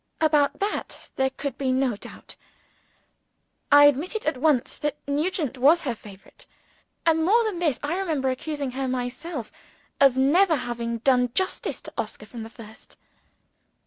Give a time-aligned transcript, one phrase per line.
[0.19, 2.35] About that, there could be no doubt.
[3.71, 6.47] I admitted at once that Nugent was her favorite.
[7.05, 9.51] And more than this, I remembered accusing her myself
[9.99, 12.97] of never having done justice to Oscar from the first.